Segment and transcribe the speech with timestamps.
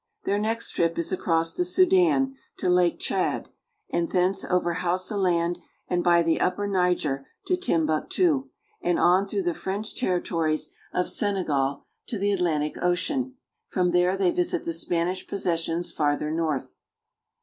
[0.23, 3.49] Their next trip is across the Sudan to Lake Tchad,
[3.91, 8.49] and thence over Hausa Land and by the Upper Niger to Tim buktu,
[8.81, 13.35] and on through the French territories of Senegal 14234^ 6 PREFACE to the Atlantic Ocean;
[13.67, 16.79] from there they visit the Spanish possessions farther north.